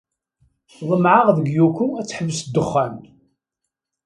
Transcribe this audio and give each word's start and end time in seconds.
Ḍemɛeɣ 0.89 1.27
deg 1.37 1.47
Yoko 1.57 1.85
ad 1.99 2.05
teḥbes 2.07 2.39
ddexxan. 2.43 2.95